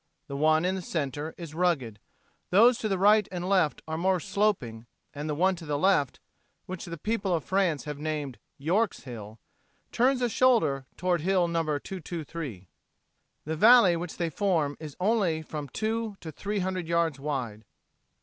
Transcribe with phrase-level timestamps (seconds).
[0.25, 1.99] The one in the center is rugged.
[2.49, 6.19] Those to the right and left are more sloping, and the one to the left
[6.65, 9.37] which the people of France have named "York's Hill"
[9.91, 11.61] turns a shoulder toward Hill No.
[11.61, 12.67] 223.
[13.45, 17.63] The valley which they form is only from two to three hundred yards wide.